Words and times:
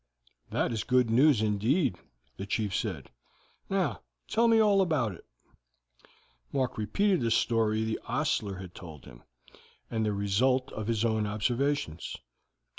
"That 0.49 0.71
is 0.71 0.83
good 0.83 1.11
news 1.11 1.43
indeed," 1.43 1.95
the 2.35 2.47
chief 2.47 2.75
said. 2.75 3.11
"Now 3.69 4.01
tell 4.27 4.47
me 4.47 4.59
all 4.59 4.81
about 4.81 5.11
it." 5.13 5.23
Mark 6.51 6.75
repeated 6.75 7.21
the 7.21 7.29
story 7.29 7.83
the 7.83 7.99
ostler 8.07 8.55
had 8.55 8.73
told 8.73 9.05
him, 9.05 9.21
and 9.91 10.03
the 10.03 10.11
result 10.13 10.71
of 10.71 10.87
his 10.87 11.05
own 11.05 11.27
observations. 11.27 12.17